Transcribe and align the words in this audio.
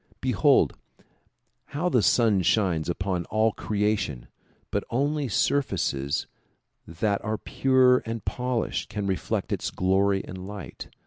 Behold 0.19 0.75
how 1.77 1.87
the 1.87 2.01
sun 2.01 2.41
shines 2.41 2.89
upon 2.89 3.25
all 3.25 3.51
creation 3.51 4.27
but 4.71 4.83
only 4.89 5.27
surfaces 5.27 6.25
that 6.87 7.23
are 7.23 7.37
pure 7.37 7.99
and 7.99 8.25
polished 8.25 8.89
can 8.89 9.05
reflect 9.05 9.53
its 9.53 9.69
glory 9.69 10.25
and 10.25 10.47
light. 10.47 10.89